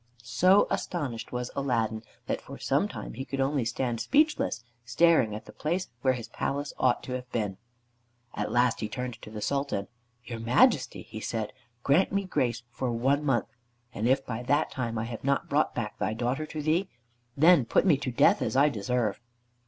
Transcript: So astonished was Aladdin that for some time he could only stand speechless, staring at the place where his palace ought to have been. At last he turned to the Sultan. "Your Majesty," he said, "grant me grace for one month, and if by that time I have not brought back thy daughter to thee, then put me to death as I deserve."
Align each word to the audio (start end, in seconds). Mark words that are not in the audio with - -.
So 0.23 0.65
astonished 0.71 1.31
was 1.31 1.51
Aladdin 1.55 2.01
that 2.25 2.41
for 2.41 2.57
some 2.57 2.87
time 2.87 3.13
he 3.13 3.23
could 3.23 3.39
only 3.39 3.63
stand 3.63 3.99
speechless, 4.01 4.63
staring 4.83 5.35
at 5.35 5.45
the 5.45 5.51
place 5.51 5.89
where 6.01 6.15
his 6.15 6.27
palace 6.29 6.73
ought 6.79 7.03
to 7.03 7.11
have 7.13 7.31
been. 7.31 7.57
At 8.33 8.51
last 8.51 8.79
he 8.79 8.89
turned 8.89 9.21
to 9.21 9.29
the 9.29 9.41
Sultan. 9.43 9.87
"Your 10.25 10.39
Majesty," 10.39 11.03
he 11.03 11.19
said, 11.19 11.53
"grant 11.83 12.11
me 12.11 12.23
grace 12.25 12.63
for 12.71 12.91
one 12.91 13.23
month, 13.23 13.45
and 13.93 14.07
if 14.07 14.25
by 14.25 14.41
that 14.41 14.71
time 14.71 14.97
I 14.97 15.03
have 15.03 15.23
not 15.23 15.47
brought 15.49 15.75
back 15.75 15.99
thy 15.99 16.15
daughter 16.15 16.47
to 16.47 16.63
thee, 16.63 16.89
then 17.37 17.63
put 17.63 17.85
me 17.85 17.95
to 17.97 18.09
death 18.11 18.41
as 18.41 18.55
I 18.57 18.69
deserve." 18.69 19.21